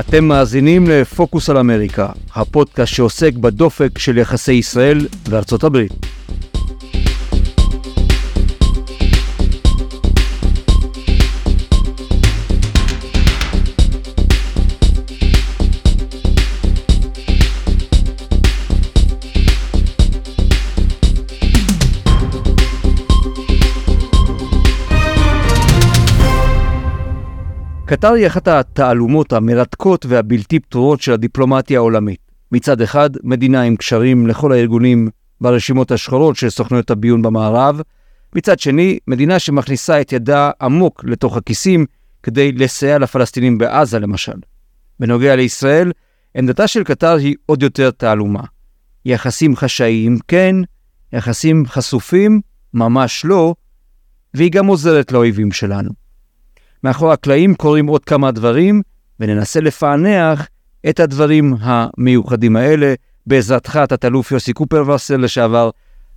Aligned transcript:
אתם 0.00 0.24
מאזינים 0.24 0.86
לפוקוס 0.88 1.50
על 1.50 1.58
אמריקה, 1.58 2.08
הפודקאסט 2.34 2.94
שעוסק 2.94 3.32
בדופק 3.32 3.98
של 3.98 4.18
יחסי 4.18 4.52
ישראל 4.52 5.06
וארצות 5.28 5.64
הברית. 5.64 6.13
קטר 27.86 28.12
היא 28.12 28.26
אחת 28.26 28.48
התעלומות 28.48 29.32
המרתקות 29.32 30.06
והבלתי 30.06 30.60
פתורות 30.60 31.00
של 31.00 31.12
הדיפלומטיה 31.12 31.78
העולמית. 31.78 32.20
מצד 32.52 32.80
אחד, 32.80 33.10
מדינה 33.22 33.62
עם 33.62 33.76
קשרים 33.76 34.26
לכל 34.26 34.52
הארגונים 34.52 35.08
ברשימות 35.40 35.90
השחורות 35.90 36.36
של 36.36 36.50
סוכנויות 36.50 36.90
הביון 36.90 37.22
במערב, 37.22 37.80
מצד 38.34 38.58
שני, 38.58 38.98
מדינה 39.08 39.38
שמכניסה 39.38 40.00
את 40.00 40.12
ידה 40.12 40.50
עמוק 40.60 41.04
לתוך 41.04 41.36
הכיסים 41.36 41.86
כדי 42.22 42.52
לסייע 42.52 42.98
לפלסטינים 42.98 43.58
בעזה 43.58 43.98
למשל. 43.98 44.36
בנוגע 45.00 45.36
לישראל, 45.36 45.92
עמדתה 46.36 46.66
של 46.66 46.84
קטר 46.84 47.16
היא 47.16 47.34
עוד 47.46 47.62
יותר 47.62 47.90
תעלומה. 47.90 48.42
יחסים 49.04 49.56
חשאיים 49.56 50.18
כן, 50.28 50.56
יחסים 51.12 51.66
חשופים 51.66 52.40
ממש 52.74 53.24
לא, 53.24 53.54
והיא 54.34 54.50
גם 54.52 54.66
עוזרת 54.66 55.12
לאויבים 55.12 55.52
שלנו. 55.52 56.03
מאחורי 56.84 57.12
הקלעים 57.12 57.54
קורים 57.54 57.86
עוד 57.86 58.04
כמה 58.04 58.30
דברים, 58.30 58.82
וננסה 59.20 59.60
לפענח 59.60 60.48
את 60.88 61.00
הדברים 61.00 61.54
המיוחדים 61.60 62.56
האלה 62.56 62.94
בעזרתך, 63.26 63.78
תת-אלוף 63.88 64.32
יוסי 64.32 64.52
קופרווסר, 64.52 65.16
לשעבר 65.16 65.70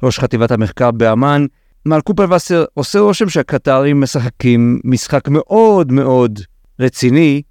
ראש 0.04 0.20
חטיבת 0.20 0.52
המחקר 0.52 0.92
באמ"ן. 0.92 1.46
מר 1.86 2.02
קופרווסר, 2.02 2.66
עושה 2.74 3.00
רושם 3.00 3.30
שהקטרים 3.30 4.02
משחקים 4.02 4.80
משחק 4.84 5.28
מאוד 5.28 5.92
מאוד 5.92 6.40
רציני 6.80 7.42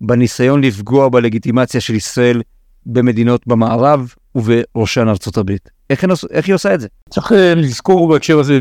בניסיון 0.00 0.64
לפגוע 0.64 1.08
בלגיטימציה 1.08 1.80
של 1.80 1.94
ישראל 1.94 2.42
במדינות 2.86 3.46
במערב 3.46 4.14
ובראשן 4.34 5.08
ארצות 5.08 5.36
הברית. 5.36 5.70
איך, 5.90 6.04
איך 6.30 6.46
היא 6.46 6.54
עושה 6.54 6.74
את 6.74 6.80
זה? 6.80 6.88
צריך 7.10 7.32
אה, 7.32 7.54
לזכור 7.54 8.08
בהקשר 8.08 8.38
הזה 8.38 8.58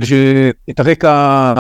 את 0.70 0.80
הרקע 0.80 1.54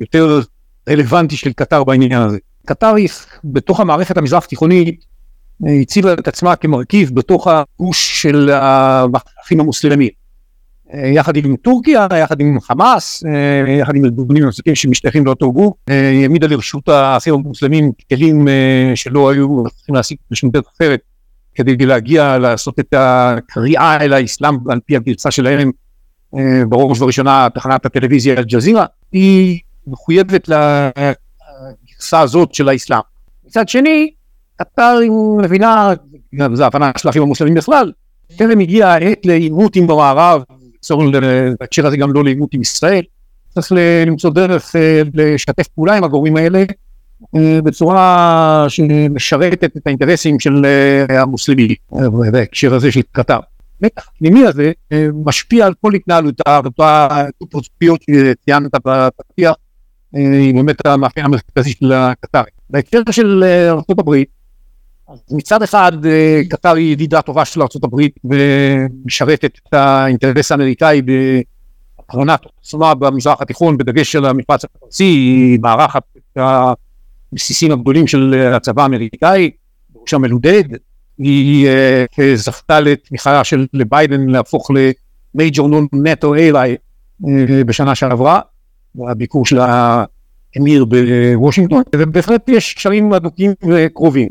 היותר 0.00 0.40
רלוונטי 0.88 1.36
של 1.36 1.52
קטר 1.52 1.84
בעניין 1.84 2.22
הזה. 2.22 2.38
קטר 2.66 2.94
היא 2.94 3.08
בתוך 3.44 3.80
המערכת 3.80 4.16
המזרח 4.16 4.44
תיכונית 4.44 5.04
הציבה 5.82 6.12
את 6.12 6.28
עצמה 6.28 6.56
כמרכיב 6.56 7.10
בתוך 7.14 7.48
הגוש 7.48 8.22
של 8.22 8.50
האחים 8.50 9.60
המוסלמים. 9.60 10.08
יחד 11.14 11.36
עם 11.36 11.56
טורקיה, 11.56 12.06
יחד 12.18 12.40
עם 12.40 12.60
חמאס, 12.60 13.22
יחד 13.80 13.96
עם 13.96 14.04
ארגונים 14.04 14.44
נוספים 14.44 14.74
שמשתייכים 14.74 15.26
לאותו 15.26 15.52
גוף, 15.52 15.74
העמידה 15.88 16.46
לרשות 16.46 16.88
האחים 16.88 17.34
המוסלמים 17.34 17.92
כלים 18.08 18.48
שלא 18.94 19.30
היו 19.30 19.64
צריכים 19.76 19.94
להשיג 19.94 20.16
בשום 20.30 20.50
דרך 20.50 20.64
אחרת 20.76 21.00
כדי 21.54 21.76
להגיע 21.86 22.38
לעשות 22.38 22.80
את 22.80 22.94
הקריאה 22.96 23.96
אל 24.00 24.12
האסלאם 24.12 24.54
על 24.68 24.80
פי 24.86 24.96
הגרסה 24.96 25.30
שלהם 25.30 25.70
בראש 26.68 27.00
ובראשונה 27.00 27.48
תחנת 27.54 27.86
הטלוויזיה 27.86 28.34
אל-ג'זירה, 28.34 28.86
היא 29.12 29.60
מחויבת 29.86 30.48
לגרסה 30.48 32.20
הזאת 32.20 32.54
של 32.54 32.68
האסלאם. 32.68 33.00
מצד 33.46 33.68
שני, 33.68 34.12
קטר 34.56 34.98
מבינה, 35.42 35.92
זו 36.54 36.64
ההבנה 36.64 36.90
של 36.98 37.08
האחים 37.08 37.22
המוסלמים 37.22 37.54
בכלל, 37.54 37.92
טרם 38.36 38.60
הגיעה 38.60 38.94
העת 38.94 39.26
לעימות 39.26 39.76
עם 39.76 39.86
במערב, 39.86 40.42
בהקשר 41.60 41.86
הזה 41.86 41.96
גם 41.96 42.12
לא 42.12 42.24
לעימות 42.24 42.54
עם 42.54 42.60
ישראל, 42.60 43.02
צריך 43.54 43.72
למצוא 44.06 44.30
דרך 44.30 44.76
אה, 44.76 45.02
לשתף 45.14 45.68
פעולה 45.68 45.96
עם 45.96 46.04
הגורמים 46.04 46.36
האלה 46.36 46.64
אה, 47.36 47.58
בצורה 47.64 48.66
שמשרתת 48.68 49.76
את 49.76 49.86
האינטרסים 49.86 50.40
של 50.40 50.64
אה, 50.64 51.22
המוסלמים 51.22 51.74
בהקשר 52.32 52.74
הזה 52.74 52.92
של 52.92 53.00
קטר. 53.12 53.40
המתח 53.82 54.08
הפנימי 54.14 54.46
הזה 54.46 54.72
משפיע 55.24 55.66
על 55.66 55.74
כל 55.80 55.94
התנהלותה, 55.94 56.60
אותה 56.64 57.08
פרוצפיות 57.50 58.00
שציינת 58.02 58.70
בפתיח, 58.84 59.54
היא 60.12 60.54
באמת 60.54 60.86
המאפיין 60.86 61.26
המרכזי 61.26 61.72
של 61.72 61.92
הקטרי. 61.92 62.50
בהקשר 62.70 63.00
של 63.10 63.44
אה, 63.46 63.70
ארה"ב, 63.70 64.22
מצד 65.30 65.62
אחד 65.62 66.06
אה, 66.06 66.40
קטר 66.50 66.74
היא 66.74 66.92
ידידה 66.92 67.22
טובה 67.22 67.44
של 67.44 67.62
ארה"ב 67.62 68.00
ומשרתת 68.24 69.58
את 69.68 69.74
האינטרס 69.74 70.52
האמריקאי 70.52 71.02
בהקרנת 71.02 72.40
עוצמה 72.44 72.94
במזרח 72.94 73.40
התיכון 73.40 73.76
בדגש 73.76 74.16
על 74.16 74.24
המפרץ 74.24 74.64
הפרסי, 74.64 75.04
היא 75.04 75.58
מארחת 75.62 76.02
את 76.16 76.38
הבסיסים 77.32 77.72
הגדולים 77.72 78.06
של 78.06 78.50
הצבא 78.54 78.82
האמריקאי, 78.82 79.50
בראשם 79.90 80.22
מלודד, 80.22 80.64
היא 81.18 81.68
uh, 81.68 82.22
זכתה 82.34 82.80
לתמיכה 82.80 83.44
של 83.44 83.66
ביידן 83.88 84.26
להפוך 84.28 84.70
למייג'ור 85.34 85.68
נון 85.68 85.86
נטו 85.92 86.34
אילי 86.34 86.76
בשנה 87.66 87.94
שעברה, 87.94 88.40
הביקור 89.08 89.46
של 89.46 89.58
האמיר 89.60 90.84
בוושינגטון, 90.84 91.82
ובהחלט 91.96 92.48
יש 92.48 92.74
קשרים 92.74 93.12
הדוקים 93.12 93.52
וקרובים. 93.68 94.28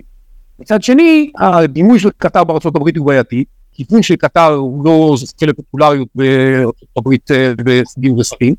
מצד 0.59 0.83
שני, 0.83 1.31
הדימוי 1.39 1.99
של 1.99 2.09
קטר 2.17 2.43
בארצות 2.43 2.75
הברית 2.75 2.97
הוא 2.97 3.07
בעייתי, 3.07 3.43
כיוון 3.71 4.01
של 4.01 4.15
קטר 4.15 4.53
הוא 4.53 4.85
לא 4.85 5.15
זוכה 5.17 5.45
לפופולריות 5.45 6.07
בארצות 6.15 6.89
הברית 6.97 7.31
אה, 7.31 7.53
בסוגים 7.57 8.17
ושרים, 8.17 8.55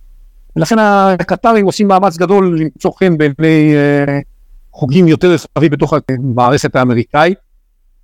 ולכן 0.57 0.77
הקטרים 0.79 1.67
עושים 1.67 1.89
מאמץ 1.89 2.17
גדול 2.17 2.61
למצוא 2.61 2.91
חן 2.99 3.19
בעיני 3.19 3.75
אה, 3.75 4.19
חוגים 4.73 5.09
יותר 5.09 5.31
רחבים 5.31 5.71
בתוך 5.71 5.95
המערכת 6.09 6.77
האמריקאית, 6.77 7.39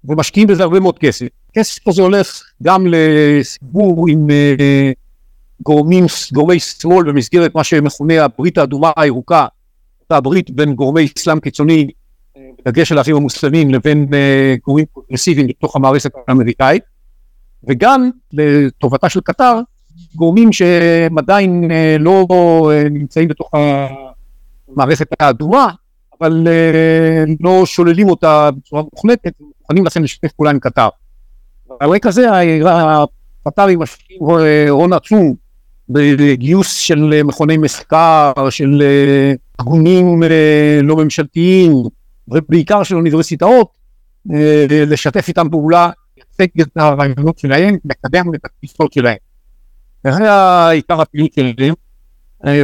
ומשקיעים 0.05 0.49
בזה 0.49 0.63
הרבה 0.63 0.81
מאוד 0.81 0.99
כסף. 0.99 1.27
כסף 1.55 1.89
הזה 1.89 2.03
הולך 2.03 2.43
גם 2.63 2.87
לסיבור 2.91 4.07
עם 4.09 4.31
אה, 4.31 4.93
גורמים, 5.63 6.05
גורמי 6.33 6.61
שמאל 6.61 7.13
במסגרת 7.13 7.55
מה 7.55 7.65
שמכונה 7.65 8.25
הברית 8.25 8.59
האדומה 8.59 8.91
הירוקה, 8.97 9.47
אותה 10.01 10.17
הברית 10.17 10.51
בין 10.51 10.75
גורמי 10.75 11.09
אסלאם 11.19 11.41
קיצוני, 11.41 11.89
בדגש 12.65 12.93
על 12.93 12.99
האחים 12.99 13.17
המוסלמים, 13.17 13.71
לבין 13.71 14.09
uh, 14.11 14.61
גורמים 14.65 14.85
פרוגרסיביים 14.93 15.47
בתוך 15.47 15.77
המערכת 15.77 16.11
האמריקאית, 16.29 16.83
וגם 17.69 18.11
לטובתה 18.33 19.09
של 19.09 19.21
קטר, 19.21 19.61
גורמים 20.15 20.53
שהם 20.53 21.19
עדיין 21.19 21.71
uh, 21.71 22.03
לא 22.03 22.27
uh, 22.31 22.89
נמצאים 22.91 23.29
בתוך 23.29 23.51
המערכת 24.75 25.09
האדומה, 25.21 25.69
אבל 26.21 26.47
uh, 26.47 27.31
לא 27.41 27.67
שוללים 27.67 28.09
אותה 28.09 28.51
בצורה 28.51 28.83
מוחלטת, 28.93 29.33
מוכנים 29.61 29.87
לכן 29.87 30.03
לשתף 30.03 30.33
פעולה 30.33 30.51
עם 30.51 30.59
קטר. 30.59 30.89
על 31.81 31.91
רקע 31.91 32.11
זה 32.11 32.27
הקטרים 33.47 33.79
משקיעים 33.79 34.23
הון 34.69 34.93
עצום 34.93 35.35
בגיוס 35.91 36.75
של 36.75 37.23
מכוני 37.25 37.57
מחקר, 37.57 38.33
של 38.51 38.83
אה, 38.83 39.33
ארגונים 39.61 40.23
אה, 40.23 40.81
לא 40.83 40.97
ממשלתיים, 40.97 41.73
ובעיקר 42.29 42.83
של 42.83 42.97
אוניברסיטאות, 42.97 43.69
אה, 44.33 44.67
לשתף 44.71 45.29
איתם 45.29 45.51
פעולה, 45.51 45.91
לייצג 46.17 46.61
את 46.61 46.69
הרעיונות 46.77 47.39
שלהם, 47.39 47.77
לקדם 47.85 48.35
את 48.35 48.41
התפיסות 48.45 48.93
שלהם. 48.93 49.17
זה 50.05 50.11
עיקר 50.71 51.01
הפעילות 51.01 51.33
שלהם, 51.33 51.75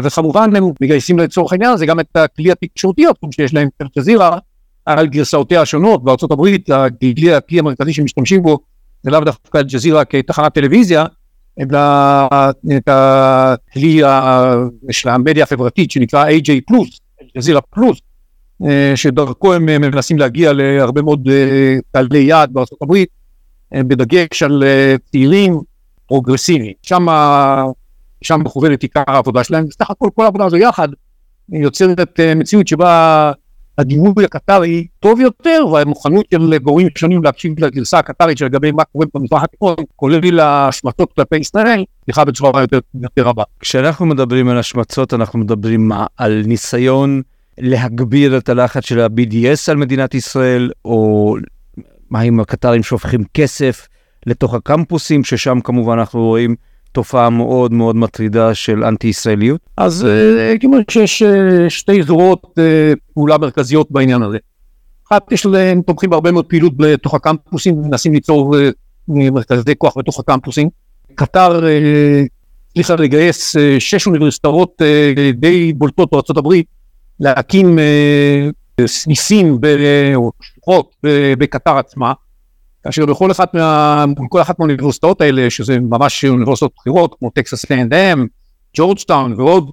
וכמובן 0.05 0.57
הם 0.57 0.65
מגייסים 0.81 1.19
לצורך 1.19 1.53
העניין 1.53 1.71
הזה 1.71 1.87
גם 1.87 2.01
את 2.01 2.17
הכלי 2.17 2.53
התקשורתי 2.53 3.07
התחום 3.07 3.33
שיש 3.33 3.55
להם 3.55 3.69
אל-ג'זירה 3.83 4.39
על 4.87 5.07
גרסאותיה 5.07 5.61
השונות 5.61 6.05
בארצות 6.05 6.31
הברית, 6.31 6.71
הכלי 6.71 7.59
המרכזי 7.59 7.93
שמשתמשים 7.93 8.43
בו 8.43 8.59
זה 9.03 9.11
לאו 9.11 9.21
דווקא 9.21 9.59
אל-ג'זירה 9.59 10.05
כתחנת 10.05 10.55
טלוויזיה, 10.55 11.05
את 11.63 12.89
הכלי 12.89 14.01
של 14.91 15.09
המדיה 15.09 15.43
החברתית 15.45 15.91
שנקרא 15.91 16.27
AJ 16.29 16.51
פלוס, 16.67 17.01
אל-ג'זירה 17.23 17.61
פלוס, 17.61 18.01
אה, 18.65 18.93
שדרכו 18.97 19.55
הם 19.55 19.67
מנסים 19.67 20.19
להגיע 20.19 20.53
להרבה 20.53 21.03
מאוד 21.03 21.29
אה, 21.29 21.77
קהלי 21.93 22.19
יעד 22.19 22.53
בארצות 22.53 22.83
הברית, 22.83 23.09
אה, 23.75 23.83
בדגש 23.83 24.43
על 24.43 24.63
צעירים 25.11 25.61
פרוגרסיביים. 26.07 26.73
שם, 26.83 27.07
שם 28.23 28.41
מכוונת 28.45 28.83
עיקר 28.83 29.03
העבודה 29.07 29.45
שלהם, 29.45 29.65
וסך 29.69 29.91
הכל 29.91 30.09
כל 30.15 30.25
העבודה 30.25 30.45
הזו 30.45 30.57
יחד 30.57 30.89
יוצרת 31.49 32.21
מציאות 32.37 32.69
שבה 32.69 33.33
הדימוי 33.79 34.25
הקטרי 34.25 34.87
טוב 35.01 35.21
יותר 35.21 35.67
והמוכנות 35.73 36.25
של 36.31 36.59
גורמים 36.59 36.89
שונים 36.99 37.25
להקשיב 37.25 37.65
לגרסה 37.65 37.99
הקטרית 37.99 38.39
שלגבי 38.39 38.71
מה 38.71 38.85
קורה 38.85 39.07
במזרח 39.15 39.43
התיכון 39.43 39.75
כולל 39.97 40.41
השמצות 40.41 41.13
כלפי 41.13 41.37
ישראל 41.37 41.85
סליחה 42.05 42.25
בצורה 42.25 42.61
יותר, 42.61 42.79
יותר 43.03 43.23
רבה. 43.23 43.43
כשאנחנו 43.61 44.07
מדברים 44.07 44.49
על 44.49 44.59
השמצות 44.59 45.15
אנחנו 45.15 45.39
מדברים 45.39 45.93
על 46.17 46.43
ניסיון 46.47 47.23
להגביר 47.59 48.39
את 48.39 48.49
הלחץ 48.49 48.87
של 48.87 49.01
ה-BDS 49.01 49.71
על 49.71 49.77
מדינת 49.77 50.15
ישראל, 50.15 50.71
או 50.85 51.37
מה 52.11 52.21
עם 52.21 52.41
הקטרים 52.41 52.83
שופכים 52.83 53.25
כסף 53.35 53.89
לתוך 54.27 54.55
הקמפוסים, 54.55 55.25
ששם 55.25 55.61
כמובן 55.61 55.99
אנחנו 55.99 56.21
רואים 56.21 56.57
תופעה 56.95 57.31
מאוד 57.31 57.73
מאוד 57.73 57.97
מטרידה 57.97 58.55
של 58.55 58.85
אנטי-ישראליות? 58.85 59.61
אז 59.77 60.07
אה, 60.07 60.49
הייתי 60.49 60.67
אומר 60.67 60.79
שיש 60.91 61.23
אה, 61.23 61.71
שתי 61.71 62.03
זרועות 62.03 62.59
אה, 62.59 62.93
פעולה 63.15 63.39
מרכזיות 63.39 63.91
בעניין 63.91 64.23
הזה. 64.23 64.39
אחת, 65.09 65.33
יש 65.33 65.47
להם 65.47 65.83
תומכים 65.83 66.11
בהרבה 66.11 66.33
מאוד 66.33 66.47
פעילות 66.47 66.73
בתוך 66.77 67.15
הקמפוסים, 67.15 67.83
מנסים 67.83 68.13
ליצור 68.13 68.57
מרכזי 69.09 69.75
כוח 69.79 69.99
בתוך 69.99 70.21
הקמפוסים. 70.21 70.69
קטר 71.15 71.61
הצליחה 72.71 72.95
לגייס 72.95 73.57
שש 73.79 74.07
אוניברסיטאות 74.07 74.83
די 75.35 75.73
בולטות 75.73 76.37
הברית 76.37 76.67
להקים 77.21 77.79
סניפים 78.87 79.59
או 80.15 80.33
שלוחות 80.43 80.97
בקטאר 81.39 81.77
עצמה. 81.79 82.13
כאשר 82.85 83.07
בכל 83.07 83.31
אחת, 83.31 83.55
מה, 83.55 84.05
בכל 84.27 84.41
אחת 84.41 84.59
מהאוניברסיטאות 84.59 85.21
האלה, 85.21 85.51
שזה 85.51 85.79
ממש 85.81 86.25
אוניברסיטאות 86.25 86.73
בכירות, 86.77 87.15
כמו 87.19 87.31
טקסס 87.31 87.65
A&M, 87.65 88.19
ג'ורג'טאון 88.77 89.35
ועוד, 89.37 89.71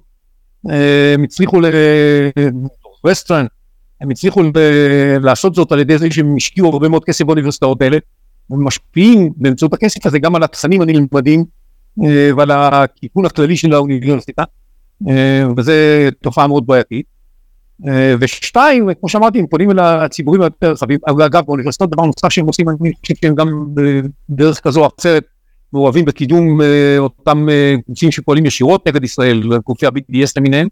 אה, 0.70 1.14
הם 1.14 1.22
הצליחו 1.22 1.60
ל... 1.60 1.64
ווסטרן, 3.04 3.46
הם 4.00 4.10
הצליחו 4.10 4.42
ל... 4.42 4.50
לעשות 5.22 5.54
זאת 5.54 5.72
על 5.72 5.80
ידי 5.80 5.98
זה 5.98 6.10
שהם 6.10 6.36
השקיעו 6.36 6.68
הרבה 6.68 6.88
מאוד 6.88 7.04
כסף 7.04 7.24
באוניברסיטאות 7.24 7.82
האלה, 7.82 7.98
ומשפיעים 8.50 9.32
באמצעות 9.36 9.74
הכסף 9.74 10.06
הזה 10.06 10.18
גם 10.18 10.34
על 10.34 10.42
התכנים 10.42 10.80
הנלמדים 10.80 11.44
אה, 12.04 12.30
ועל 12.36 12.50
הכיוון 12.50 13.24
הכללי 13.24 13.56
של 13.56 13.72
האוניברסיטה, 13.72 14.44
אה, 15.08 15.44
וזה 15.56 16.08
תופעה 16.22 16.46
מאוד 16.46 16.66
בעייתית. 16.66 17.06
אה, 17.88 18.14
ושתיים, 18.20 18.88
כמו 19.00 19.08
שאמרתי, 19.08 19.38
הם 19.38 19.46
פונים 19.46 19.70
אל 19.70 19.78
הציבורים 19.78 20.42
היותר 20.42 20.72
רחבים, 20.72 20.98
אגב 21.06 21.44
באוניברסיטאות 21.46 21.90
דבר 21.90 22.02
נוסף 22.04 22.28
שהם 22.28 22.46
עושים, 22.46 22.68
אני 22.68 22.92
חושב 23.00 23.14
שהם 23.14 23.34
גם 23.34 23.66
בדרך 24.28 24.60
כזו 24.60 24.84
או 24.84 24.90
אחרת 25.00 25.24
מעורבים 25.72 26.04
בקידום 26.04 26.60
אה, 26.60 26.98
אותם 26.98 27.48
אה, 27.48 27.74
גופים 27.88 28.10
שפועלים 28.10 28.46
ישירות 28.46 28.88
נגד 28.88 29.04
ישראל, 29.04 29.42
גופי 29.66 29.86
ה-BDS 29.86 30.32
למיניהם, 30.36 30.68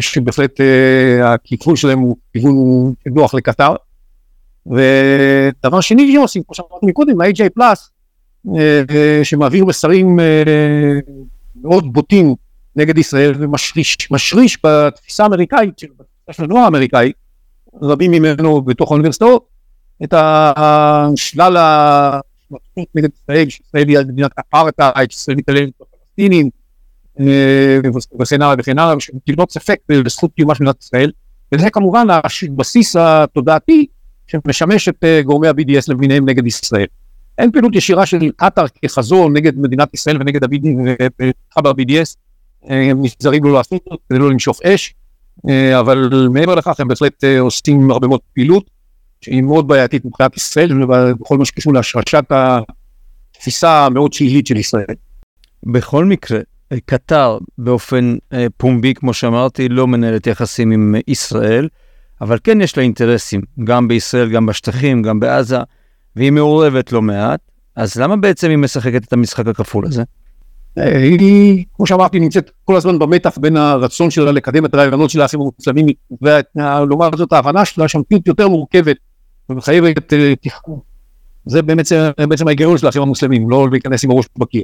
שבהחלט 0.00 0.60
הכיוון 1.24 1.76
שלהם 1.76 1.98
הוא 1.98 2.16
כיוון 2.32 2.54
נוח 3.06 3.34
לקטר. 3.34 3.74
ודבר 4.66 5.80
שני 5.80 6.02
שהם 6.12 6.20
עושים, 6.20 6.42
כמו 6.42 6.54
שאמרתי 6.54 6.86
מקודם, 6.86 7.20
ה-AJ 7.20 7.48
פלאס, 7.54 7.90
שמעביר 9.22 9.64
מסרים 9.64 10.18
מאוד 11.62 11.92
בוטים 11.92 12.34
נגד 12.76 12.98
ישראל 12.98 13.32
ומשריש 13.38 14.58
בתפיסה 14.66 15.22
האמריקאית, 15.22 15.78
של 15.78 16.44
הנוער 16.44 16.64
האמריקאי, 16.64 17.12
רבים 17.82 18.10
ממנו 18.10 18.62
בתוך 18.62 18.90
האוניברסיטאות, 18.90 19.46
את 20.04 20.14
השלל 20.16 21.56
ההשמצות 21.56 22.88
נגד 22.94 23.08
ישראל, 23.22 23.48
שישראל 23.48 23.88
היא 23.88 23.98
מדינת 23.98 24.30
אפרטהייד, 24.38 25.10
שישראל 25.10 25.36
מתעלמת 25.36 25.70
בפלסטינים, 25.80 26.50
אה, 27.20 27.78
וכן 28.20 28.42
הלאה 28.42 28.54
וכן 28.58 28.78
הלאה, 28.78 29.00
שמטילות 29.00 29.50
ספק 29.50 29.78
בזכות 29.88 30.30
קיומה 30.36 30.54
של 30.54 30.64
מדינת 30.64 30.82
ישראל, 30.82 31.12
וזה 31.52 31.70
כמובן 31.70 32.06
הבסיס 32.10 32.96
התודעתי 32.96 33.86
שמשמש 34.26 34.88
את 34.88 35.04
אה, 35.04 35.22
גורמי 35.22 35.48
ה-BDS 35.48 35.84
למיניהם 35.88 36.28
נגד 36.28 36.46
ישראל. 36.46 36.86
אין 37.38 37.50
פעילות 37.50 37.74
ישירה 37.74 38.06
של 38.06 38.30
קטאר 38.36 38.64
כחזון 38.82 39.36
נגד 39.36 39.58
מדינת 39.58 39.94
ישראל 39.94 40.16
ונגד 40.16 40.44
ה-BDS, 40.44 40.76
הם 41.56 42.25
נזהרים 42.70 43.44
לא 43.44 43.52
לעשות 43.52 43.82
זאת 43.90 44.00
כדי 44.08 44.18
לא 44.18 44.30
למשוך 44.30 44.60
אש, 44.62 44.94
אה, 45.48 45.80
אבל 45.80 46.28
מעבר 46.32 46.54
לכך 46.54 46.80
הם 46.80 46.88
בהחלט 46.88 47.24
אה, 47.24 47.40
עושים 47.40 47.90
הרבה 47.90 48.08
מאוד 48.08 48.20
פעילות 48.34 48.70
שהיא 49.20 49.42
מאוד 49.42 49.68
בעייתית 49.68 50.04
מבחינת 50.04 50.36
ישראל 50.36 50.82
ובכל 50.82 51.38
מה 51.38 51.44
שקשור 51.44 51.74
להשרשת 51.74 52.24
התפיסה 52.30 53.86
המאוד 53.86 54.12
שלילית 54.12 54.46
של 54.46 54.56
ישראל. 54.56 54.94
בכל 55.66 56.04
מקרה, 56.04 56.40
קטר 56.84 57.38
באופן 57.58 58.16
אה, 58.32 58.46
פומבי, 58.56 58.94
כמו 58.94 59.14
שאמרתי, 59.14 59.68
לא 59.68 59.86
מנהלת 59.86 60.26
יחסים 60.26 60.70
עם 60.70 60.94
ישראל, 61.08 61.68
אבל 62.20 62.38
כן 62.44 62.60
יש 62.60 62.76
לה 62.76 62.82
אינטרסים, 62.82 63.40
גם 63.64 63.88
בישראל, 63.88 64.30
גם 64.30 64.46
בשטחים, 64.46 65.02
גם 65.02 65.20
בעזה, 65.20 65.58
והיא 66.16 66.32
מעורבת 66.32 66.92
לא 66.92 67.02
מעט, 67.02 67.40
אז 67.76 67.96
למה 67.96 68.16
בעצם 68.16 68.50
היא 68.50 68.58
משחקת 68.58 69.04
את 69.04 69.12
המשחק 69.12 69.46
הכפול 69.46 69.86
הזה? 69.86 70.02
היא, 70.76 71.64
כמו 71.76 71.86
שאמרתי, 71.86 72.20
נמצאת 72.20 72.50
כל 72.64 72.76
הזמן 72.76 72.98
במתח 72.98 73.38
בין 73.38 73.56
הרצון 73.56 74.10
שלה 74.10 74.32
לקדם 74.32 74.64
את 74.64 74.74
הרעיונות 74.74 75.10
של 75.10 75.20
האחים 75.20 75.40
המוסלמים, 75.40 75.86
ולומר 76.22 77.10
זאת 77.16 77.32
ההבנה 77.32 77.64
שלה 77.64 77.88
שהמציאות 77.88 78.26
יותר 78.26 78.48
מורכבת 78.48 78.96
ומחייבת 79.50 80.12
אה, 80.12 80.34
תחקור. 80.42 80.82
זה 81.46 81.62
באמת, 81.62 81.86
בעצם 82.28 82.46
ההיגיון 82.46 82.78
של 82.78 82.86
האחים 82.86 83.02
המוסלמים, 83.02 83.50
לא 83.50 83.68
להיכנס 83.70 84.04
עם 84.04 84.10
הראש 84.10 84.26
בקיר. 84.38 84.62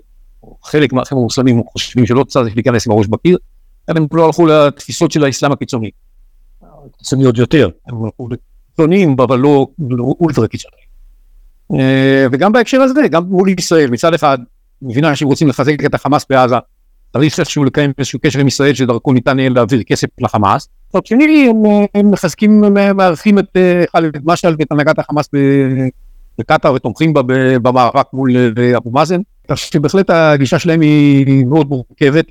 חלק 0.64 0.93
מהאחים 0.93 1.19
המוסלמים 1.19 1.62
חושבים 1.73 2.06
שלא 2.06 2.25
צריך 2.25 2.55
להיכנס 2.55 2.87
עם 2.87 2.93
הראש 2.93 3.06
בקיר, 3.06 3.38
הם 3.88 4.06
לא 4.12 4.26
הלכו 4.26 4.47
לתפיסות 4.47 5.12
של 5.12 5.25
האסלאם 5.25 5.53
הקיצוני. 5.53 5.91
קיצוניות 6.99 7.38
יותר, 7.38 7.69
הם 7.87 8.05
הלכו 8.05 8.29
לקיצוניים, 8.29 9.17
אבל 9.19 9.38
לא, 9.38 9.67
לא 9.91 10.14
אולטרה 10.20 10.49
קיצוניים. 10.49 10.87
אה, 11.75 12.26
וגם 12.32 12.53
בהקשר 12.53 12.81
הזה, 12.81 13.09
גם 13.11 13.25
מול 13.25 13.49
ישראל, 13.49 13.91
מצד 13.91 14.14
אחד, 14.14 14.38
מבינה 14.82 15.17
שהם 15.17 15.29
רוצים 15.29 15.49
לחזק 15.49 15.84
את 15.84 15.94
החמאס 15.94 16.26
בעזה, 16.31 16.56
צריך 17.12 17.40
איכשהו 17.40 17.64
לקיים 17.64 17.93
איזשהו 17.99 18.19
קשר 18.23 18.40
עם 18.40 18.49
ישראל 18.49 18.75
שדרכו 18.75 19.12
ניתן 19.12 19.38
יהיה 19.38 19.50
להעביר 19.50 19.82
כסף 19.82 20.08
לחמאס. 20.20 20.69
מצד 20.88 21.06
שני 21.06 21.52
הם 21.94 22.11
מחזקים, 22.11 22.61
מארחים 22.94 23.38
את 23.38 23.56
אה, 23.56 23.84
חאלד 23.93 24.19
משעל 24.25 24.56
ואת 24.58 24.73
הנהגת 24.73 24.99
החמאס 24.99 25.29
בקטאר 26.38 26.75
ותומכים 26.75 27.12
במאבק 27.62 28.06
מול 28.12 28.31
אה, 28.58 28.76
אבו 28.76 28.90
מאזן. 28.90 29.20
כך 29.49 29.58
שבהחלט 29.58 30.11
הגישה 30.11 30.58
שלהם 30.58 30.81
היא 30.81 31.44
מאוד 31.46 31.69
מורכבת. 31.69 32.25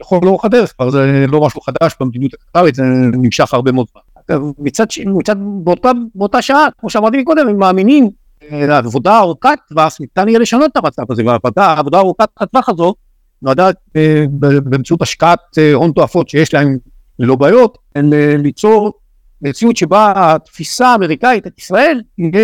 לכל 0.00 0.18
אורך 0.22 0.44
הדרך, 0.44 0.72
כבר 0.76 0.90
זה 0.90 1.24
לא 1.28 1.40
משהו 1.40 1.60
חדש 1.60 1.92
במדיניות 2.00 2.34
הקטארית, 2.34 2.74
זה 2.74 2.82
נמשך 3.12 3.54
הרבה 3.54 3.72
מאוד 3.72 3.86
זמן. 3.92 4.40
מצד, 4.58 4.86
מצד 5.06 5.36
באותה, 5.38 5.90
באותה 6.14 6.42
שעה, 6.42 6.66
כמו 6.78 6.90
שאמרתי 6.90 7.24
קודם, 7.24 7.48
הם 7.48 7.58
מאמינים 7.58 8.10
עבודה 8.50 9.18
ארוכת 9.18 9.58
טווח, 9.68 9.96
ניתן 10.00 10.28
יהיה 10.28 10.38
לשנות 10.38 10.70
את 10.72 10.76
המצב 10.76 11.02
הזה, 11.12 11.22
והעבודה 11.56 11.98
ארוכת 11.98 12.28
הטווח 12.40 12.68
הזו 12.68 12.94
נועדה 13.42 13.70
אה, 13.96 14.24
באמצעות 14.64 15.02
השקעת 15.02 15.58
אה, 15.58 15.72
הון 15.72 15.92
תועפות 15.92 16.28
שיש 16.28 16.54
להם 16.54 16.78
ללא 17.18 17.36
בעיות, 17.36 17.78
ליצור 18.38 18.92
מציאות 19.42 19.76
שבה 19.76 20.12
התפיסה 20.16 20.88
האמריקאית 20.88 21.46
את 21.46 21.58
ישראל 21.58 22.02
תהיה 22.16 22.40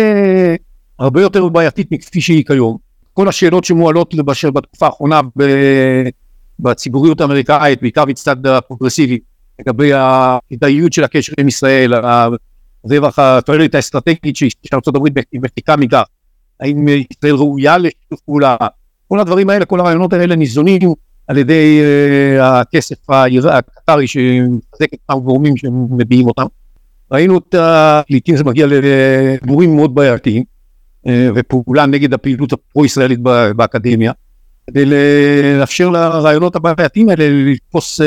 הרבה 0.99 1.21
יותר 1.21 1.49
בעייתית 1.49 1.91
מכפי 1.91 2.21
שהיא 2.21 2.45
כיום. 2.45 2.77
כל 3.13 3.27
השאלות 3.27 3.63
שמועלות 3.63 4.15
בתקופה 4.53 4.85
האחרונה 4.85 5.21
בציבוריות 6.59 7.21
האמריקאית, 7.21 7.81
בעיקר 7.81 8.05
מצד 8.05 8.47
הפרוגרסיבי, 8.47 9.19
לגבי 9.59 9.91
הכדאיות 9.93 10.93
של 10.93 11.03
הקשר 11.03 11.33
עם 11.39 11.47
ישראל, 11.47 11.93
הרווח 12.85 13.19
התועלת 13.19 13.75
האסטרטגית 13.75 14.35
של 14.35 14.47
ארה"ב 14.73 15.07
היא 15.31 15.41
מחיקה 15.41 15.75
מכך, 15.75 16.03
האם 16.59 16.87
ישראל 16.87 17.35
ראויה 17.35 17.77
לשיתוף 17.77 18.19
פעולה, 18.19 18.55
כל 19.07 19.19
הדברים 19.19 19.49
האלה, 19.49 19.65
כל 19.65 19.79
הרעיונות 19.79 20.13
האלה 20.13 20.35
ניזונים 20.35 20.93
על 21.27 21.37
ידי 21.37 21.81
uh, 21.81 22.43
הכסף 22.43 23.09
הקטרי 23.09 24.07
שמחזק 24.07 24.93
את 24.93 24.99
אותם 25.09 25.19
גורמים 25.19 25.57
שמביעים 25.57 26.27
אותם. 26.27 26.45
ראינו 27.11 27.37
את 27.37 27.55
לעיתים 28.09 28.37
זה 28.37 28.43
מגיע 28.43 28.67
לדיבורים 28.69 29.75
מאוד 29.75 29.95
בעייתיים 29.95 30.43
uh, 31.07 31.09
ופעולה 31.35 31.85
נגד 31.85 32.13
הפעילות 32.13 32.53
הפרו-ישראלית 32.53 33.19
באקדמיה, 33.55 34.11
כדי 34.67 34.85
לאפשר 35.59 35.89
לרעיונות 35.89 36.55
הבעייתיים 36.55 37.09
האלה 37.09 37.29
לתפוס 37.29 38.01
uh, 38.01 38.03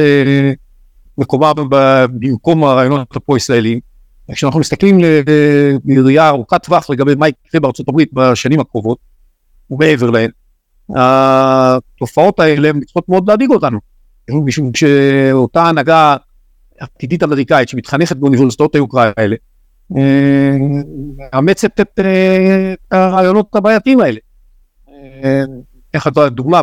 מקומם 1.19 1.53
במקום 1.69 2.65
הרעיונות 2.65 3.17
הפרו-ישראליים. 3.17 3.94
כשאנחנו 4.33 4.61
מסתכלים 4.61 4.99
בראייה 5.85 6.29
ארוכת 6.29 6.63
טווח 6.63 6.91
לגבי 6.91 7.15
מה 7.15 7.29
יקרה 7.29 7.61
בארצות 7.61 7.89
הברית 7.89 8.13
בשנים 8.13 8.61
הקרובות 8.61 8.99
ומעבר 9.71 10.11
להן, 10.11 10.31
התופעות 10.95 12.41
האלה 12.41 12.71
צריכות 12.85 13.09
מאוד 13.09 13.31
להדאיג 13.31 13.51
אותנו, 13.51 13.79
משום 14.31 14.71
שאותה 14.75 15.65
הנהגה 15.65 16.17
עתידית 16.79 17.23
אמריקאית 17.23 17.69
שמתחנכת 17.69 18.17
באוניברסיטאות 18.17 18.75
היוקרה 18.75 19.11
האלה, 19.17 19.37
אה, 19.97 20.57
מאמצת 21.33 21.81
את 21.81 22.01
אה, 22.05 22.75
הרעיונות 22.91 23.57
הבעייתיים 23.57 24.01
האלה. 24.01 24.19
איך 25.95 26.07
אתה 26.07 26.29
דוגמה, 26.29 26.61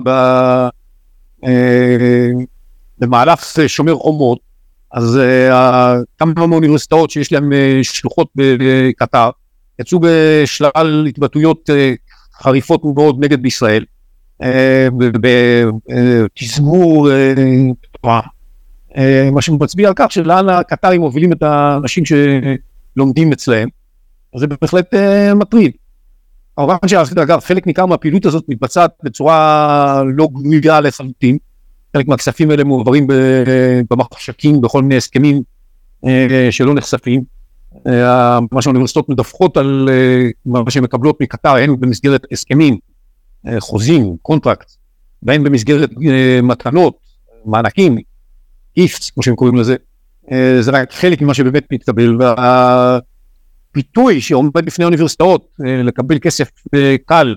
אה, 1.46 2.30
במהלך 2.98 3.46
שומר 3.68 3.96
חומות, 3.96 4.39
אז 4.94 5.20
כמה 6.18 6.32
uh, 6.32 6.48
מהאוניברסיטאות 6.48 7.10
שיש 7.10 7.32
להם 7.32 7.52
uh, 7.52 7.56
שלוחות 7.84 8.28
בקטר, 8.36 9.30
יצאו 9.80 10.00
בשלל 10.02 11.06
התבטאויות 11.08 11.70
uh, 11.70 11.74
חריפות 12.44 12.82
מאוד 12.96 13.16
נגד 13.20 13.42
בישראל, 13.42 13.86
בתזמור, 16.34 17.10
מה 19.32 19.42
שמצביע 19.42 19.88
על 19.88 19.94
כך 19.96 20.12
שלאן 20.12 20.50
הקטרים 20.50 21.02
מובילים 21.02 21.34
את 21.34 21.44
האנשים 21.44 22.04
שלומדים 22.06 23.32
אצלהם, 23.32 23.70
זה 24.36 24.48
בהחלט 24.48 24.94
מטריד. 25.36 25.72
כמובן 26.56 26.76
חלק 27.42 27.68
ניכר 27.68 27.86
מהפעילות 27.86 28.26
הזאת 28.26 28.44
מתבצעת 28.48 28.92
בצורה 29.04 30.04
לא 30.16 30.28
גמילה 30.34 30.82
לחלוטין, 30.82 31.38
חלק 31.98 32.08
מהכספים 32.08 32.52
האלה 32.52 32.64
מועברים 32.64 33.08
במחשקים 33.90 34.62
בכל 34.62 34.82
מיני 34.82 34.98
הסכמים 34.98 35.42
שלא 36.52 36.74
נחשפים. 36.74 37.24
מה 38.52 38.62
שהאוניברסיטאות 38.62 39.10
מדווחות 39.10 39.58
על 39.58 39.90
מה 40.46 40.72
שהן 40.72 40.84
מקבלות 40.84 41.22
מקטאר, 41.22 41.56
הן 41.56 41.80
במסגרת 41.80 42.26
הסכמים, 42.32 42.78
חוזים, 43.60 44.16
contract, 44.22 44.72
והן 45.24 45.44
במסגרת 45.44 45.90
מתנות, 46.44 46.98
מענקים, 47.46 47.98
gifts, 48.78 49.10
כמו 49.10 49.24
שהם 49.24 49.36
קוראים 49.36 49.58
לזה, 49.58 49.76
זה 50.60 50.72
רק 50.72 50.94
חלק 50.94 51.22
ממה 51.22 51.34
שבאמת 51.34 51.66
מתקבל, 51.72 52.18
והפיתוי 53.72 54.22
שעומד 54.22 54.66
בפני 54.66 54.86
האוניברסיטאות 54.86 55.56
לקבל 55.60 56.20
כסף 56.20 56.50
קל 57.06 57.36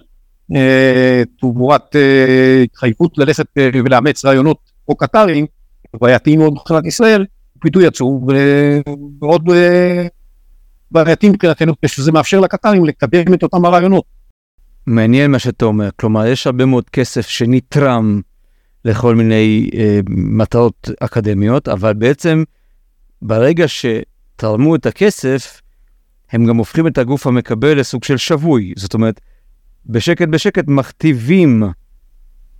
תמורת 1.40 1.96
התחייבות 2.64 3.18
ללכת 3.18 3.46
ולאמץ 3.56 4.24
רעיונות 4.24 4.58
או 4.88 4.96
קטרים, 4.96 5.46
בעייתיים 6.00 6.38
מאוד 6.38 6.52
מבחינת 6.52 6.86
ישראל, 6.86 7.26
פיתוי 7.60 7.86
עצום 7.86 8.26
ומאוד 8.28 9.48
בעייתי 10.90 11.28
מבחינתנו, 11.28 11.72
שזה 11.86 12.12
מאפשר 12.12 12.40
לקטרים 12.40 12.84
לקדם 12.84 13.34
את 13.34 13.42
אותם 13.42 13.64
הרעיונות. 13.64 14.04
מעניין 14.86 15.30
מה 15.30 15.38
שאתה 15.38 15.64
אומר, 15.64 15.88
כלומר 15.96 16.26
יש 16.26 16.46
הרבה 16.46 16.64
מאוד 16.64 16.90
כסף 16.90 17.28
שנתרם 17.28 18.20
לכל 18.84 19.14
מיני 19.14 19.70
אה, 19.74 20.00
מטרות 20.08 20.88
אקדמיות, 21.00 21.68
אבל 21.68 21.94
בעצם 21.94 22.44
ברגע 23.22 23.64
שתרמו 23.68 24.76
את 24.76 24.86
הכסף, 24.86 25.60
הם 26.32 26.46
גם 26.46 26.56
הופכים 26.56 26.86
את 26.86 26.98
הגוף 26.98 27.26
המקבל 27.26 27.80
לסוג 27.80 28.04
של 28.04 28.16
שבוי. 28.16 28.72
זאת 28.76 28.94
אומרת, 28.94 29.20
בשקט 29.86 30.28
בשקט 30.28 30.64
מכתיבים, 30.66 31.62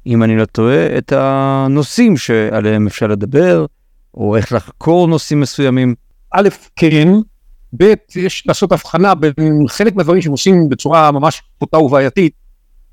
אם 0.07 0.23
אני 0.23 0.37
לא 0.37 0.45
טועה, 0.45 0.99
את 0.99 1.13
הנושאים 1.17 2.17
שעליהם 2.17 2.87
אפשר 2.87 3.07
לדבר, 3.07 3.67
או 4.15 4.37
איך 4.37 4.53
לחקור 4.53 5.09
נושאים 5.09 5.41
מסוימים. 5.41 5.95
א', 6.31 6.49
כן, 6.77 7.09
ב', 7.77 7.95
יש 8.17 8.47
לעשות 8.47 8.73
הבחנה 8.73 9.15
בין 9.15 9.65
חלק 9.69 9.95
מהדברים 9.95 10.23
שהם 10.23 10.33
עושים 10.33 10.69
בצורה 10.69 11.11
ממש 11.11 11.43
פוטה 11.59 11.79
ובעייתית, 11.79 12.33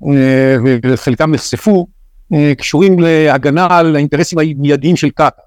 אה, 0.06 0.56
וחלקם 0.82 1.34
נחשפו, 1.34 1.86
אה, 2.32 2.52
קשורים 2.54 2.98
להגנה 2.98 3.66
על 3.70 3.96
האינטרסים 3.96 4.38
המיידיים 4.38 4.96
של 4.96 5.10
קאטה. 5.10 5.42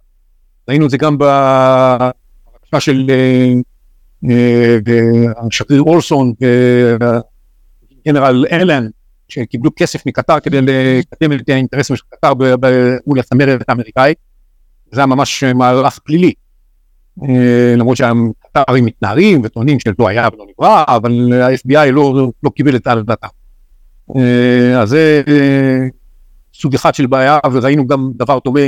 ראינו 0.70 0.86
את 0.86 0.90
זה 0.92 0.98
גם 0.98 1.18
בבקשה 1.18 2.80
של 2.80 3.12
אה, 4.30 4.78
השגריר 5.48 5.82
אולסון 5.82 6.34
וגנרל 8.06 8.46
אלן, 8.52 8.88
שקיבלו 9.28 9.72
כסף 9.76 10.06
מקטר 10.06 10.40
כדי 10.40 10.62
לקדם 10.62 11.32
את 11.32 11.50
האינטרסים 11.50 11.96
של 11.96 12.04
קטר 12.10 12.34
מול 13.08 13.20
הצמרת 13.20 13.62
האמריקאית. 13.68 14.18
זה 14.92 15.00
היה 15.00 15.06
ממש 15.06 15.44
מהלך 15.44 16.00
פלילי. 16.00 16.34
למרות 17.78 17.98
שהקטרים 17.98 18.86
מתנערים 18.86 19.42
וטוענים 19.44 19.80
שלא 19.80 20.08
היה 20.08 20.28
ולא 20.34 20.46
נברא, 20.50 20.84
אבל 20.88 21.34
ה-FBI 21.42 21.92
לא, 21.92 22.32
לא 22.44 22.50
קיבל 22.50 22.76
את 22.76 22.88
ההלדתה. 22.88 23.28
אז 24.78 24.90
זה 24.90 25.24
סוג 26.54 26.76
אחד 26.76 26.96
של 26.96 27.08
בעיה, 27.08 27.40
וראינו 27.54 27.88
גם 27.88 28.12
דבר 28.16 28.40
דומה 28.44 28.60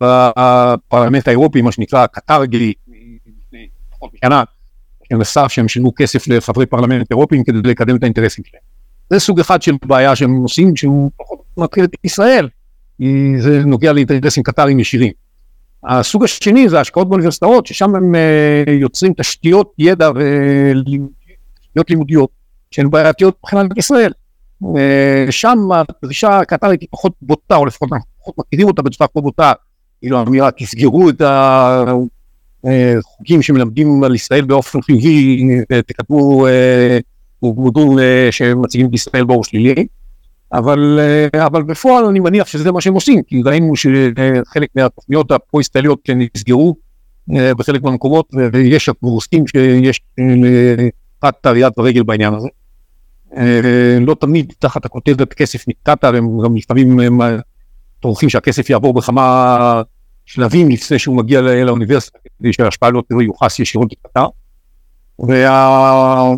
בפרלמנט 0.00 1.28
האירופי, 1.28 1.62
מה 1.62 1.72
שנקרא 1.72 2.06
קטרגי, 2.06 2.72
לפני 3.26 3.68
פחות 3.90 4.10
משנה, 4.14 4.42
נוסף 5.10 5.46
שהם 5.48 5.68
שילמו 5.68 5.92
כסף 5.96 6.28
לחברי 6.28 6.66
פרלמנט 6.66 7.10
אירופיים 7.10 7.44
כדי 7.44 7.58
לקדם 7.64 7.96
את 7.96 8.02
האינטרסים 8.02 8.44
שלהם. 8.44 8.62
זה 9.10 9.18
סוג 9.18 9.40
אחד 9.40 9.62
של 9.62 9.72
בעיה 9.84 10.16
שהם 10.16 10.36
עושים 10.36 10.76
שהוא 10.76 11.10
פחות 11.16 11.38
מטריד 11.56 11.84
את 11.84 12.04
ישראל, 12.04 12.48
זה 13.38 13.62
נוגע 13.64 13.92
לאינטרסים 13.92 14.42
קטריים 14.42 14.80
ישירים. 14.80 15.12
הסוג 15.84 16.24
השני 16.24 16.68
זה 16.68 16.80
השקעות 16.80 17.08
באוניברסיטאות, 17.08 17.66
ששם 17.66 17.94
הם 17.94 18.14
uh, 18.14 18.70
יוצרים 18.70 19.12
תשתיות 19.16 19.72
ידע 19.78 20.10
ותשתיות 20.14 21.90
לימודיות 21.90 22.30
שהן 22.70 22.90
בעייתיות 22.90 23.36
מבחינת 23.44 23.78
ישראל. 23.78 24.12
Uh, 24.62 24.66
שם 25.30 25.58
הדרישה 25.72 26.38
הקטרית 26.38 26.80
היא 26.80 26.88
פחות 26.90 27.12
בוטה, 27.22 27.56
או 27.56 27.66
לפחות 27.66 27.92
אנחנו 27.92 28.08
פחות 28.20 28.34
מכירים 28.38 28.66
אותה 28.66 28.82
בצורה 28.82 29.08
פחות 29.08 29.24
בוטה, 29.24 29.52
כאילו 30.00 30.18
האמירה 30.18 30.50
תסגרו 30.50 31.10
את 31.10 31.22
החוקים 32.64 33.42
שמלמדים 33.42 34.04
על 34.04 34.14
ישראל 34.14 34.44
באופן 34.44 34.82
חיובי, 34.82 35.44
תכתבו 35.86 36.46
מודול 37.42 38.00
שמציגים 38.30 38.90
בישראל 38.90 39.24
באור 39.24 39.44
שלילי. 39.44 39.86
אבל, 40.52 40.98
אה, 41.34 41.46
אבל 41.46 41.62
בפועל 41.62 42.04
אני 42.04 42.20
מניח 42.20 42.46
שזה 42.46 42.72
מה 42.72 42.80
שהם 42.80 42.94
עושים, 42.94 43.22
כי 43.22 43.42
ראינו 43.44 43.76
שחלק 43.76 44.68
מהתוכניות 44.74 45.30
הפרו-ישראליות 45.30 46.10
נסגרו 46.16 46.76
אה, 47.36 47.54
בחלק 47.54 47.82
מהמקומות, 47.82 48.28
ויש 48.52 48.90
עוסקים 49.00 49.44
שיש 49.46 50.00
אה, 50.18 51.56
יד 51.56 51.72
ורגל 51.78 52.02
בעניין 52.02 52.34
הזה. 52.34 52.48
לא 54.00 54.16
תמיד 54.20 54.52
תחת 54.58 54.84
הכותבת 54.84 55.34
כסף 55.34 55.68
מקטאר, 55.68 56.16
הם 56.16 56.40
גם 56.44 56.56
לפעמים 56.56 56.98
טורחים 58.00 58.28
שהכסף 58.28 58.70
יעבור 58.70 58.94
בכמה 58.94 59.82
שלבים 60.26 60.68
לפני 60.68 60.98
שהוא 60.98 61.16
מגיע 61.16 61.40
לאוניברסיטה, 61.40 62.18
כדי 62.38 62.52
שההשפעה 62.52 62.90
לא 62.90 63.02
יוחס 63.10 63.58
ישירות 63.58 63.88
לקטאר. 63.92 64.28
וה... 65.18 66.34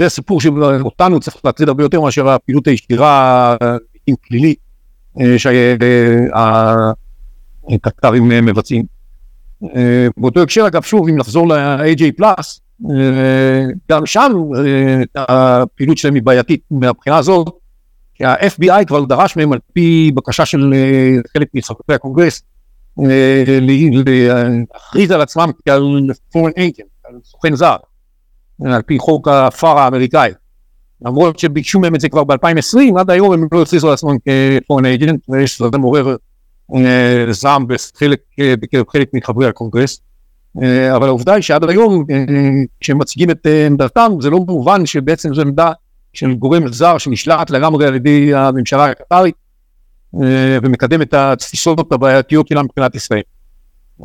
זה 0.00 0.08
סיפור 0.08 0.40
שאותנו 0.40 1.20
צריך 1.20 1.36
להטריד 1.44 1.68
הרבה 1.68 1.82
יותר 1.84 2.00
מאשר 2.00 2.28
הפעילות 2.28 2.66
הישירה, 2.66 3.56
עם 4.06 4.14
פלילי, 4.20 4.54
אה, 5.20 5.38
שהקטרים 7.68 8.32
אה, 8.32 8.40
מבצעים. 8.40 8.84
אה, 9.76 10.06
באותו 10.16 10.42
הקשר 10.42 10.66
אגב 10.66 10.82
שוב 10.82 11.08
אם 11.08 11.16
נחזור 11.16 11.48
ל-AJ 11.48 12.02
פלאס, 12.16 12.60
גם 13.90 14.06
שם 14.06 14.32
הפעילות 15.16 15.98
שלהם 15.98 16.14
היא 16.14 16.22
בעייתית 16.22 16.62
מהבחינה 16.70 17.16
הזאת, 17.16 17.48
ה-FBI 18.20 18.84
כבר 18.86 19.04
דרש 19.04 19.36
מהם 19.36 19.52
על 19.52 19.58
פי 19.72 20.12
בקשה 20.14 20.46
של 20.46 20.74
חלק 21.32 21.48
מחברי 21.54 21.94
הקונגרס 21.94 22.42
להכריז 24.68 25.10
על 25.10 25.20
עצמם 25.20 25.50
כעל 25.66 26.10
foreign 26.36 26.58
agent, 26.58 27.08
על 27.08 27.14
סוכן 27.24 27.54
זר. 27.54 27.76
על 28.64 28.82
פי 28.82 28.98
חוק 28.98 29.28
ה 29.28 29.38
FARA 29.38 29.78
האמריקאי. 29.78 30.30
למרות 31.02 31.38
שביקשו 31.38 31.80
מהם 31.80 31.94
את 31.94 32.00
זה 32.00 32.08
כבר 32.08 32.24
ב-2020, 32.24 32.98
עד 32.98 33.10
היום 33.10 33.32
הם 33.32 33.48
לא 33.52 33.62
הכריזו 33.62 33.88
על 33.88 33.94
עצמם 33.94 34.16
agent, 34.84 35.20
ויש 35.28 35.62
זה 35.72 35.78
מעורר 35.78 36.16
אה, 36.74 37.32
זעם 37.32 37.66
בקרב 38.38 38.84
חלק 38.88 39.08
מחברי 39.14 39.46
הקונגרס. 39.46 40.00
אה, 40.62 40.96
אבל 40.96 41.06
העובדה 41.06 41.34
היא 41.34 41.42
שעד 41.42 41.70
היום, 41.70 42.04
אה, 42.10 42.24
כשהם 42.80 42.98
מציגים 42.98 43.30
את 43.30 43.46
עמדתם, 43.66 44.12
זה 44.20 44.30
לא 44.30 44.38
מובן 44.38 44.86
שבעצם 44.86 45.34
זו 45.34 45.42
עמדה 45.42 45.72
של 46.12 46.34
גורם 46.34 46.72
זר 46.72 46.98
שנשלט 46.98 47.50
לגמרי 47.50 47.86
על 47.86 47.94
ידי 47.94 48.34
הממשלה 48.34 48.86
הקטרית, 48.86 49.34
ומקדם 50.62 51.02
את 51.02 51.14
התפיסות 51.14 51.92
הבעייתיות 51.92 52.48
שלנו 52.48 52.64
מבחינת 52.64 52.94
ישראל. 52.94 53.22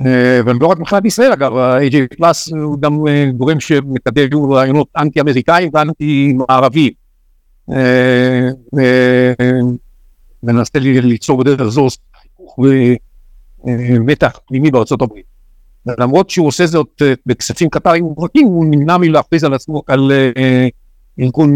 אה, 0.05 0.39
ולא 0.45 0.67
רק 0.67 0.79
מבחינת 0.79 1.05
ישראל 1.05 1.31
אגב, 1.31 1.57
ה-AJ 1.57 1.95
פלאס 2.17 2.51
הוא 2.53 2.79
גם 2.79 3.07
אה, 3.07 3.29
גורם 3.37 3.59
שמקדם 3.59 4.51
רעיונות 4.51 4.87
אנטי 4.97 5.21
אמריקאים 5.21 5.69
ואנטי 5.73 6.33
מערביים. 6.33 6.91
אה, 7.71 8.49
ומנסה 10.43 10.79
ליצור 10.79 11.37
בדרך 11.37 11.63
זו 11.63 11.87
חיכוך 12.21 12.59
ומתח 13.65 14.39
פנימי 14.47 14.71
בארצות 14.71 15.01
הברית. 15.01 15.25
למרות 15.99 16.29
שהוא 16.29 16.47
עושה 16.47 16.65
זאת 16.65 17.01
בכספים 17.25 17.69
קטריים 17.69 18.03
מובהקים, 18.03 18.47
הוא 18.47 18.65
נמנע 18.65 18.97
מלהכריז 18.97 19.43
על 19.43 19.53
עצמו 19.53 19.81
על 19.87 20.11
ארגון 21.19 21.55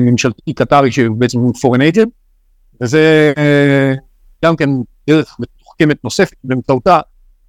ממשלתי 0.00 0.52
קטרי 0.52 0.92
שבעצם 0.92 1.38
הוא 1.38 1.54
foreign 1.54 1.94
agent, 1.94 2.08
וזה 2.82 3.32
גם 4.44 4.56
כן 4.56 4.70
דרך 5.06 5.36
מתוחכמת 5.40 6.04
נוספת 6.04 6.36
באמצעותה 6.44 7.00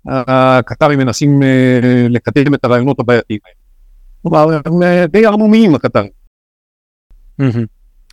הקטרים 0.07 0.99
מנסים 0.99 1.43
אה, 1.43 2.07
לקדם 2.09 2.53
את 2.53 2.65
הרעיונות 2.65 2.99
הבעייתיים 2.99 3.39
האלה. 3.45 3.55
כלומר, 4.21 4.59
הם 4.65 4.83
אה, 4.83 5.07
די 5.07 5.25
ערמומיים 5.25 5.75
הקטרים. 5.75 6.09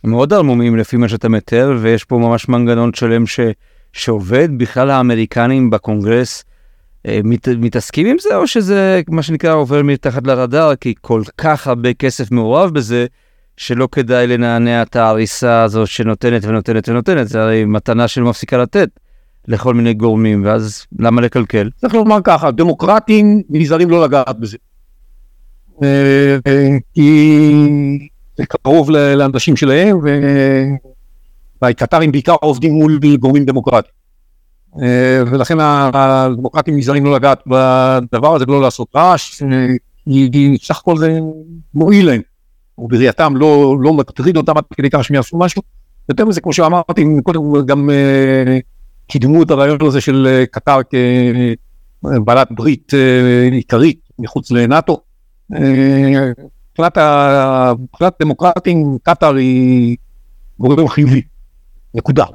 מאוד 0.03 0.33
ערמומיים 0.33 0.75
לפי 0.75 0.97
מה 0.97 1.09
שאתה 1.09 1.29
מתאר, 1.29 1.77
ויש 1.81 2.03
פה 2.03 2.17
ממש 2.17 2.49
מנגנון 2.49 2.93
שלם 2.93 3.27
ש... 3.27 3.39
שעובד. 3.93 4.49
בכלל 4.57 4.89
האמריקנים 4.89 5.69
בקונגרס 5.69 6.43
אה, 7.07 7.19
מת... 7.23 7.47
מתעסקים 7.47 8.07
עם 8.07 8.19
זה, 8.19 8.35
או 8.35 8.47
שזה 8.47 9.01
מה 9.07 9.23
שנקרא 9.23 9.53
עובר 9.53 9.83
מתחת 9.83 10.27
לרדאר, 10.27 10.75
כי 10.75 10.93
כל 11.01 11.21
כך 11.37 11.67
הרבה 11.67 11.93
כסף 11.93 12.31
מעורב 12.31 12.73
בזה, 12.73 13.05
שלא 13.57 13.87
כדאי 13.91 14.27
לנענע 14.27 14.81
את 14.81 14.95
ההריסה 14.95 15.63
הזו 15.63 15.87
שנותנת 15.87 16.45
ונותנת 16.45 16.89
ונותנת, 16.89 17.27
זה 17.27 17.41
הרי 17.41 17.65
מתנה 17.65 18.07
שלא 18.07 18.29
מפסיקה 18.29 18.57
לתת. 18.57 18.89
לכל 19.47 19.73
מיני 19.73 19.93
גורמים, 19.93 20.45
ואז 20.45 20.85
למה 20.99 21.21
לקלקל? 21.21 21.69
צריך 21.75 21.93
לומר 21.93 22.17
ככה, 22.23 22.51
דמוקרטים 22.51 23.41
נזהרים 23.49 23.89
לא 23.89 24.03
לגעת 24.03 24.39
בזה. 24.39 24.57
אה, 25.83 26.37
אה, 26.47 26.77
כי 26.93 28.09
זה 28.37 28.45
קרוב 28.45 28.91
לאנשים 28.91 29.55
שלהם, 29.55 29.97
והקטרים 31.61 32.11
בעיקר 32.11 32.35
עובדים 32.41 32.73
מול 32.73 32.99
גורמים 33.19 33.45
דמוקרטיים. 33.45 33.93
אה, 34.81 35.23
ולכן 35.31 35.57
הדמוקרטים 35.59 36.77
נזהרים 36.77 37.05
לא 37.05 37.15
לגעת 37.15 37.39
בדבר 37.47 38.35
הזה 38.35 38.45
ולא 38.47 38.61
לעשות 38.61 38.87
רעש, 38.95 39.43
כי 40.05 40.57
סך 40.63 40.77
הכל 40.77 40.97
זה 40.97 41.19
מועיל 41.73 42.05
להם, 42.05 42.21
ובראייתם 42.77 43.33
לא, 43.35 43.77
לא 43.79 43.93
מטריד 43.93 44.37
אותם 44.37 44.57
עד 44.57 44.63
כדי 44.73 44.89
כך 44.89 45.03
שהם 45.03 45.15
יעשו 45.15 45.37
משהו. 45.37 45.61
יותר 46.09 46.25
מזה, 46.25 46.41
כמו 46.41 46.53
שאמרתי, 46.53 47.05
קודם 47.23 47.65
גם 47.65 47.89
קידמו 49.07 49.43
את 49.43 49.51
הרעיון 49.51 49.77
הזה 49.81 50.01
של 50.01 50.43
קטר 50.51 50.77
כבעלת 52.01 52.47
ברית 52.51 52.91
עיקרית 53.51 53.99
מחוץ 54.19 54.51
לנאטו. 54.51 55.01
מבחינת 55.49 56.97
דמוקרטים, 58.21 58.97
קטאר 59.03 59.35
היא 59.35 59.97
גורם 60.59 60.87
חיובי, 60.87 61.21
נקודה. 61.93 62.25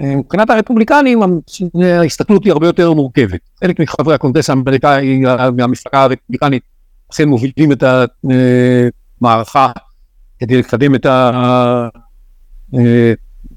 מבחינת 0.00 0.50
הרפובליקנים 0.50 1.20
ההסתכלות 1.82 2.44
היא 2.44 2.52
הרבה 2.52 2.66
יותר 2.66 2.92
מורכבת. 2.92 3.40
חלק 3.64 3.80
מחברי 3.80 4.14
הקונגרס 4.14 4.50
האמריקאי 4.50 5.22
מהמפלגה 5.56 6.02
הרפובליקנית 6.02 6.62
אכן 7.12 7.28
מובילים 7.28 7.72
את 7.72 7.82
המערכה 9.20 9.70
כדי 10.38 10.58
לקדם 10.58 10.94
את 10.94 11.06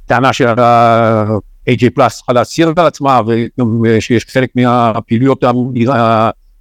הטענה 0.06 0.34
של 0.34 0.60
ה-AJ 0.60 1.90
פלאס 1.96 2.16
צריכה 2.16 2.34
להסיר 2.34 2.74
על 2.78 2.88
עצמה 2.88 3.22
וגם 3.28 3.84
שיש 4.00 4.26
חלק 4.26 4.50
מהפעילויות 4.56 5.44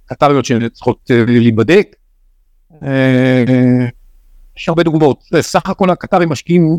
הקטריות 0.05 0.45
שצריכות 0.45 1.11
להיבדק. 1.27 1.87
יש 4.57 4.69
הרבה 4.69 4.83
דוגמאות, 4.83 5.23
סך 5.41 5.69
הכל 5.69 5.89
הקטרים 5.89 6.29
משקיעים, 6.29 6.77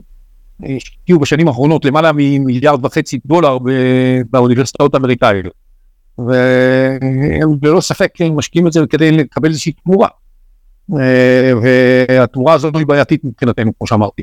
השקיעו 0.77 1.21
בשנים 1.21 1.49
האחרונות 1.49 1.85
למעלה 1.85 2.11
ממיליארד 2.15 2.85
וחצי 2.85 3.19
דולר 3.27 3.59
באוניברסיטאות 4.31 4.95
האמריקאיות. 4.95 5.53
והם 6.19 7.51
ללא 7.63 7.81
ספק 7.81 8.13
משקיעים 8.31 8.67
את 8.67 8.73
זה 8.73 8.81
כדי 8.91 9.11
לקבל 9.11 9.49
איזושהי 9.49 9.73
תמורה. 9.73 10.09
והתמורה 11.63 12.55
הזאת 12.55 12.77
היא 12.77 12.87
בעייתית 12.87 13.25
מבחינתנו, 13.25 13.73
כמו 13.79 13.87
שאמרתי. 13.87 14.23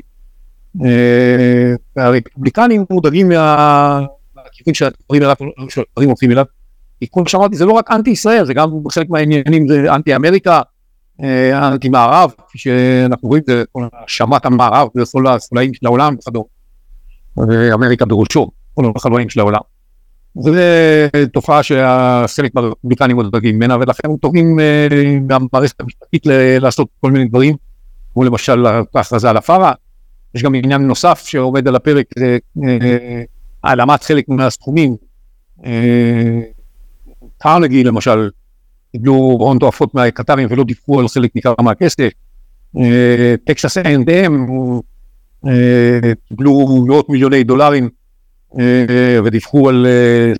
הרפובליקנים 1.96 2.84
מודאגים 2.90 3.28
מהכיוון 3.28 4.74
שהדברים 4.74 6.08
הולכים 6.08 6.30
אליו. 6.30 6.44
כי 7.00 7.06
כמו 7.12 7.28
שאמרתי, 7.28 7.56
זה 7.56 7.64
לא 7.64 7.72
רק 7.72 7.90
אנטי 7.90 8.10
ישראל, 8.10 8.44
זה 8.44 8.54
גם 8.54 8.70
חלק 8.90 9.10
מהעניינים 9.10 9.68
זה 9.68 9.94
אנטי 9.94 10.16
אמריקה, 10.16 10.60
אנטי 11.52 11.88
מערב, 11.88 12.30
כפי 12.48 12.58
שאנחנו 12.58 13.28
רואים, 13.28 13.42
זה 13.46 13.64
כל 13.72 13.88
האשמת 13.92 14.46
המערב 14.46 14.88
וכל 14.96 15.26
הסולאים 15.26 15.74
של 15.74 15.86
העולם 15.86 16.14
וכדומה, 16.18 16.46
ואמריקה 17.36 18.04
בראשו, 18.04 18.50
כל 18.74 18.92
החלונים 18.96 19.28
של 19.28 19.40
העולם. 19.40 19.60
זו 20.40 20.52
תופעה 21.32 21.62
שהחלק 21.62 22.54
מהרפובליקנים 22.54 23.16
מודאגים 23.16 23.56
ממנה, 23.56 23.76
ולכן 23.76 24.10
הם 24.10 24.16
תובעים 24.16 24.58
מהמערכת 25.28 25.80
המשפטית 25.80 26.26
לעשות 26.60 26.88
כל 27.00 27.10
מיני 27.10 27.24
דברים, 27.24 27.56
כמו 28.12 28.24
למשל 28.24 28.66
ההכרזה 28.94 29.30
על 29.30 29.36
הפארה. 29.36 29.72
יש 30.34 30.42
גם 30.42 30.54
עניין 30.54 30.86
נוסף 30.86 31.22
שעומד 31.26 31.68
על 31.68 31.76
הפרק, 31.76 32.06
זה 32.18 32.38
העלמת 33.64 34.02
חלק 34.02 34.24
מהסכומים. 34.28 34.96
קרנגי 37.38 37.84
למשל, 37.84 38.30
קיבלו 38.92 39.14
הון 39.14 39.58
תועפות 39.58 39.94
מהקטרים 39.94 40.48
ולא 40.50 40.64
דיווחו 40.64 41.00
על 41.00 41.08
חלק 41.08 41.30
ניכר 41.34 41.54
מהכסף. 41.60 42.08
טקסס 43.44 43.78
A&M 43.78 44.32
קיבלו 46.28 46.84
מאות 46.86 47.08
מיליוני 47.08 47.44
דולרים 47.44 47.88
ודיווחו 49.24 49.68
על 49.68 49.86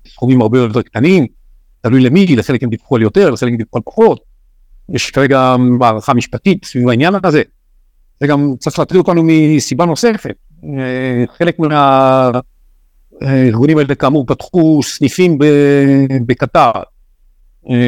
סכומים 0.07 0.41
הרבה 0.41 0.59
יותר 0.59 0.81
קטנים, 0.81 1.25
תלוי 1.81 2.01
למי, 2.01 2.35
לחלק 2.35 2.63
הם 2.63 2.69
דיווחו 2.69 2.95
על 2.95 3.01
יותר, 3.01 3.29
לחלק 3.29 3.49
הם 3.49 3.57
דיווחו 3.57 3.77
על 3.77 3.83
פחות. 3.85 4.19
יש 4.93 5.11
כרגע 5.11 5.55
מערכה 5.57 6.13
משפטית 6.13 6.65
סביב 6.65 6.89
העניין 6.89 7.13
הזה. 7.23 7.41
זה 8.19 8.27
גם 8.27 8.53
צריך 8.59 8.79
להטריד 8.79 8.99
אותנו 8.99 9.23
מסיבה 9.25 9.85
נוספת. 9.85 10.35
חלק 11.37 11.57
מהארגונים 13.21 13.77
האלה 13.77 13.95
כאמור 13.95 14.25
פתחו 14.27 14.79
סניפים 14.83 15.37
בקטר, 16.25 16.71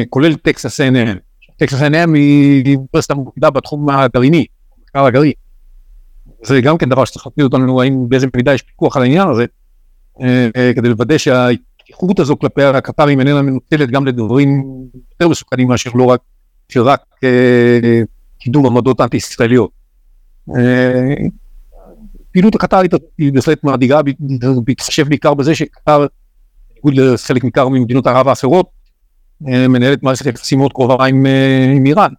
כולל 0.08 0.34
טקסס 0.34 0.80
A&M. 0.80 1.18
טקסס 1.56 1.82
A&M 1.82 2.14
היא 2.14 2.76
אוניברסיטה 2.76 3.14
מובילה 3.14 3.50
בתחום 3.50 3.90
הגרעיני, 3.90 4.46
מחקר 4.82 5.04
הגרעי. 5.04 5.32
זה 6.42 6.60
גם 6.60 6.78
כן 6.78 6.88
דבר 6.88 7.04
שצריך 7.04 7.26
להטריד 7.26 7.44
אותנו, 7.44 7.82
האם 7.82 8.08
באיזה 8.08 8.26
מידה 8.36 8.54
יש 8.54 8.62
פיקוח 8.62 8.96
על 8.96 9.02
העניין 9.02 9.28
הזה, 9.28 9.44
כדי 10.76 10.88
לוודא 10.88 11.18
שההתיחות 11.18 12.18
הזו 12.20 12.38
כלפי 12.38 12.62
הקטרים 12.62 13.20
איננה 13.20 13.42
מנוצלת 13.42 13.90
גם 13.90 14.06
לדברים 14.06 14.64
יותר 15.12 15.28
מסוכנים 15.28 15.68
מאשר 15.68 15.90
לא 15.94 16.04
רק, 16.04 16.20
שרק 16.68 17.00
קידום 18.38 18.66
עמדות 18.66 19.00
אנטי-ישראליות. 19.00 19.70
פעילות 22.32 22.54
הקטרית 22.54 22.92
היא 23.18 23.32
בהחלט 23.32 23.64
מדאיגה, 23.64 24.00
בהתחשב 24.64 25.08
בעיקר 25.08 25.34
בזה 25.34 25.54
שקטר, 25.54 26.06
בניגוד 26.70 26.94
לחלק 26.94 27.44
ניכר 27.44 27.68
ממדינות 27.68 28.06
ערב 28.06 28.28
האחרות, 28.28 28.70
מנהלת 29.40 30.02
מערכת 30.02 30.26
יחסים 30.26 30.58
מאוד 30.58 30.72
קרובה 30.72 31.06
עם 31.06 31.26
איראן. 31.86 32.12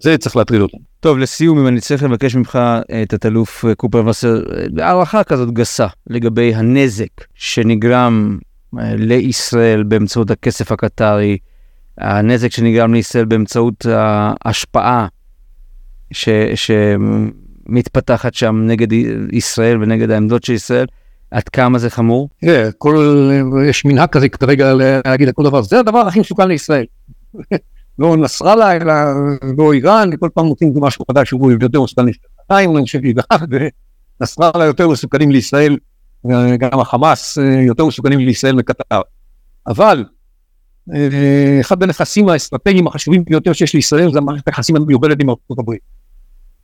זה 0.00 0.18
צריך 0.18 0.36
להטריד 0.36 0.60
אותנו. 0.60 0.80
טוב, 1.00 1.18
לסיום, 1.18 1.58
אם 1.58 1.66
אני 1.66 1.80
צריך 1.80 2.02
לבקש 2.02 2.36
ממך, 2.36 2.58
תת-אלוף 3.08 3.64
קופר 3.76 4.06
וסר, 4.06 4.42
הערכה 4.78 5.24
כזאת 5.24 5.50
גסה 5.54 5.86
לגבי 6.06 6.54
הנזק 6.54 7.08
שנגרם 7.34 8.38
לישראל 8.82 9.82
באמצעות 9.82 10.30
הכסף 10.30 10.72
הקטרי, 10.72 11.38
הנזק 11.98 12.52
שנגרם 12.52 12.94
לישראל 12.94 13.24
באמצעות 13.24 13.86
ההשפעה 14.44 15.06
ש, 16.12 16.28
שמתפתחת 16.54 18.34
שם 18.34 18.62
נגד 18.66 18.92
ישראל 19.32 19.82
ונגד 19.82 20.10
העמדות 20.10 20.44
של 20.44 20.52
ישראל, 20.52 20.86
עד 21.30 21.48
כמה 21.48 21.78
זה 21.78 21.90
חמור? 21.90 22.28
תראה, 22.40 22.72
כל, 22.78 23.30
יש 23.68 23.84
מנהג 23.84 24.08
כזה 24.08 24.28
כרגע 24.28 24.72
להגיד 25.06 25.28
לכל 25.28 25.44
דבר, 25.44 25.62
זה 25.62 25.80
הדבר 25.80 25.98
הכי 25.98 26.20
מסוכן 26.20 26.48
לישראל. 26.48 26.84
לא 27.98 28.16
נסראללה, 28.16 28.76
אלא 28.76 28.94
לא 29.58 29.72
איראן, 29.72 30.10
כל 30.20 30.28
פעם 30.34 30.46
מוצאים 30.46 30.74
משהו 30.80 31.04
חדש 31.10 31.28
שהוא 31.28 31.52
יותר 31.60 31.82
מסוכן 31.82 32.04
לישראל. 32.04 32.28
אני 32.50 32.84
חושב 32.84 33.00
שנסראללה 34.20 34.64
יותר 34.64 34.88
מסוכנים 34.88 35.30
לישראל, 35.30 35.76
גם 36.58 36.80
החמאס 36.80 37.38
יותר 37.66 37.84
מסוכנים 37.84 38.18
לישראל 38.18 38.54
מקטר. 38.54 39.00
אבל 39.66 40.04
אחד 41.60 41.82
הנכסים 41.82 42.28
האסטרטגיים 42.28 42.86
החשובים 42.86 43.24
ביותר 43.24 43.52
שיש 43.52 43.74
לישראל 43.74 44.12
זה 44.12 44.18
המערכת 44.18 44.48
היחסים 44.48 44.76
המיוחדת 44.76 45.16
עם 45.20 45.30
ארצות 45.30 45.58
הברית. 45.58 45.80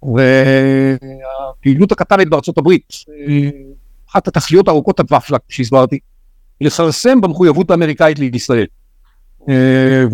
והפעילות 0.02 1.92
הקטרית 1.92 2.28
בארצות 2.28 2.58
הברית, 2.58 2.92
אחת 4.10 4.28
התכליות 4.28 4.68
ארוכות 4.68 5.00
הטווח 5.00 5.26
שלה, 5.26 5.38
שהסברתי, 5.48 5.98
לכרסם 6.60 7.20
במחויבות 7.20 7.70
האמריקאית 7.70 8.18
לישראל. 8.18 8.66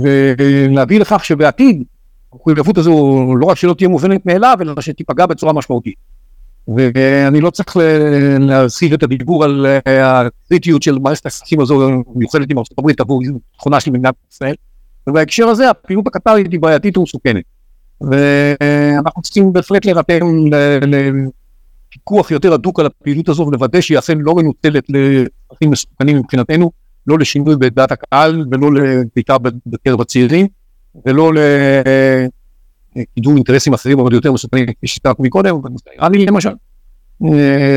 ולהביא 0.03 1.01
לכך 1.01 1.25
שבעתיד 1.25 1.83
המחויבות 2.33 2.79
הזו 2.79 3.35
לא 3.39 3.47
רק 3.47 3.57
שלא 3.57 3.75
תהיה 3.75 3.89
מובנת 3.89 4.27
מאליו, 4.27 4.59
אלא 4.61 4.81
שתיפגע 4.81 5.27
בצורה 5.27 5.53
משמעותית. 5.53 5.95
ואני 6.77 7.41
לא 7.41 7.51
צריך 7.51 7.77
להרחיב 8.41 8.93
את 8.93 9.03
הדיבור 9.03 9.45
על 9.45 9.67
הקריטיות 9.87 10.83
של 10.83 10.99
מערכת 10.99 11.25
היחסים 11.25 11.61
הזו 11.61 12.03
מיוחדת 12.15 12.51
עם 12.51 12.57
הברית 12.79 13.01
עבור 13.01 13.23
תכונה 13.59 13.81
של 13.81 13.91
מדינת 13.91 14.15
ישראל. 14.33 14.55
ובהקשר 15.07 15.49
הזה 15.49 15.71
הפעילות 15.71 16.07
הקטרית 16.07 16.53
היא 16.53 16.61
בעייתית 16.61 16.99
ומסוכנת. 16.99 17.45
ואנחנו 18.01 19.23
צריכים 19.23 19.53
בהחלט 19.53 19.85
להירתם 19.85 20.27
לפיקוח 21.91 22.31
יותר 22.31 22.53
הדוק 22.53 22.81
על 22.81 22.87
הפעילות 22.87 23.29
הזו 23.29 23.43
ולוודא 23.47 23.81
שהיא 23.81 23.99
אכן 23.99 24.19
לא 24.19 24.35
מנוצלת 24.35 24.85
לצרכים 24.89 25.71
מסוכנים 25.71 26.17
מבחינתנו, 26.17 26.71
לא 27.07 27.19
לשינוי 27.19 27.57
בדעת 27.57 27.93
הקהל 27.93 28.45
ולא 28.51 28.71
בעיקר 29.15 29.37
בקרב 29.67 30.01
הצעירים 30.01 30.47
ולא 31.07 31.33
לקידום 32.97 33.37
אינטרסים 33.37 33.75
אחרים 33.75 34.01
אבל 34.01 34.15
יותר 34.15 34.33
מסוכנים 34.33 34.67
כפי 34.67 34.87
שתיארנו 34.87 35.25
מקודם, 35.25 35.57
אני 36.01 36.27
למשל. 36.27 36.51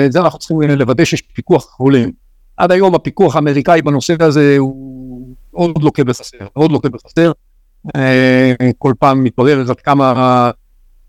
את 0.05 0.11
זה 0.11 0.19
אנחנו 0.19 0.39
צריכים 0.39 0.61
לוודא 0.61 1.05
שיש 1.05 1.21
פיקוח 1.21 1.75
הולם. 1.77 2.09
עד 2.57 2.71
היום 2.71 2.95
הפיקוח 2.95 3.35
האמריקאי 3.35 3.81
בנושא 3.81 4.15
הזה 4.19 4.55
הוא 4.57 5.35
עוד 5.51 5.83
לוקה 5.83 6.03
בחסר, 6.03 6.37
עוד 6.53 6.71
לוקה 6.71 6.89
בחסר. 6.89 7.31
כל 8.77 8.93
פעם 8.99 9.23
מתברר 9.23 9.61
עד 9.69 9.79
כמה 9.79 10.13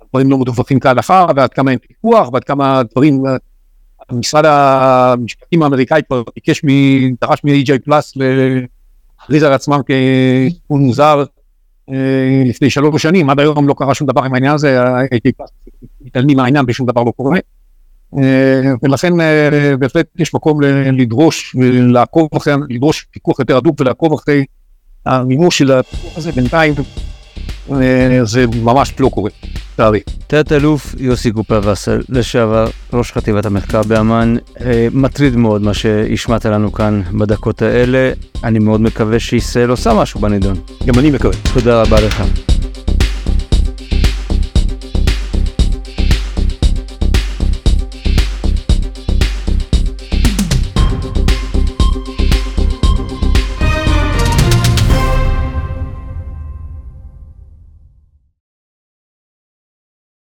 הדברים 0.03 0.31
לא 0.31 0.39
מדווחים 0.39 0.81
כהלכה 0.81 1.27
ועד 1.37 1.53
כמה 1.53 1.71
אין 1.71 1.79
פיקוח 1.79 2.33
ועד 2.33 2.45
כמה 2.45 2.79
הדברים, 2.79 3.23
משרד 4.13 4.45
המשפטים 4.47 5.63
האמריקאי 5.63 6.01
כבר 6.07 6.23
ביקש, 6.35 6.63
דרש 7.21 7.45
מ-AJ 7.45 7.79
פלאס 7.85 8.13
להכריז 8.17 9.43
על 9.43 9.53
עצמם 9.53 9.81
כארגון 9.87 10.81
מוזר 10.81 11.25
אה, 11.91 12.43
לפני 12.47 12.71
שלוש 12.71 13.03
שנים, 13.03 13.31
עד 13.31 13.41
היום 13.41 13.69
לא 13.69 13.75
קרה 13.75 13.95
שום 13.95 14.07
דבר 14.07 14.25
עם 14.25 14.35
העניין 14.35 14.55
הזה, 14.55 14.85
AJ 15.05 15.33
פלאס 15.37 15.51
מתעלמים 16.01 16.37
מהעניין 16.37 16.65
ושום 16.69 16.87
דבר 16.87 17.03
לא 17.03 17.11
קורה. 17.11 17.39
אה, 18.19 18.73
ולכן 18.83 19.21
אה, 19.21 19.77
בהחלט 19.79 20.07
יש 20.19 20.35
מקום 20.35 20.61
לדרוש 20.93 21.57
ולעקוב 21.57 22.29
אחרי, 22.37 22.55
לדרוש 22.69 23.07
פיקוח 23.11 23.39
יותר 23.39 23.57
הדוק 23.57 23.81
ולעקוב 23.81 24.13
אחרי 24.13 24.45
המימוש 25.07 25.59
של 25.59 25.73
הפיקוח 25.73 26.19
הזה 26.19 26.33
בינתיים 26.33 26.75
זה 28.23 28.45
ממש 28.63 28.95
לא 29.01 29.09
קורה, 29.09 29.31
לצערי. 29.75 30.01
תת-אלוף 30.27 30.95
יוסי 30.99 31.31
גופר 31.31 31.61
וסל, 31.65 32.01
לשעבר 32.09 32.67
ראש 32.93 33.13
חטיבת 33.13 33.47
המחקר 33.47 33.83
באמ"ן, 33.83 34.37
מטריד 34.93 35.37
מאוד 35.37 35.63
מה 35.63 35.75
שהשמעת 35.75 36.47
לנו 36.47 36.73
כאן 36.73 37.03
בדקות 37.19 37.63
האלה, 37.63 38.13
אני 38.45 38.59
מאוד 38.59 38.81
מקווה 38.81 39.21
שישראל 39.21 39.71
עושה 39.71 39.95
משהו 39.95 40.21
בנידון. 40.21 40.57
גם 40.87 40.99
אני 40.99 41.11
מקווה. 41.11 41.35
תודה 41.55 41.83
רבה 41.83 42.01
לך. 42.01 42.23